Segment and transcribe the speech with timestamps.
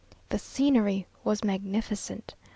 [0.29, 2.33] The scenery was magnificent.